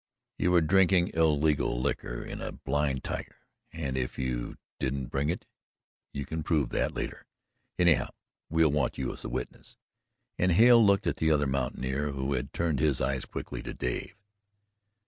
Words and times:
"You 0.39 0.49
were 0.49 0.61
drinking 0.61 1.11
illegal 1.13 1.79
liquor 1.79 2.23
in 2.25 2.41
a 2.41 2.53
blind 2.53 3.03
tiger, 3.03 3.35
and 3.71 3.95
if 3.95 4.17
you 4.17 4.57
didn't 4.79 5.11
bring 5.11 5.29
it 5.29 5.45
you 6.11 6.25
can 6.25 6.41
prove 6.41 6.69
that 6.69 6.95
later. 6.95 7.27
Anyhow, 7.77 8.09
we'll 8.49 8.71
want 8.71 8.97
you 8.97 9.13
as 9.13 9.23
a 9.23 9.29
witness," 9.29 9.77
and 10.39 10.53
Hale 10.53 10.83
looked 10.83 11.05
at 11.05 11.17
the 11.17 11.29
other 11.29 11.45
mountaineer, 11.45 12.13
who 12.13 12.33
had 12.33 12.51
turned 12.51 12.79
his 12.79 12.99
eyes 12.99 13.25
quickly 13.25 13.61
to 13.61 13.75
Dave. 13.75 14.15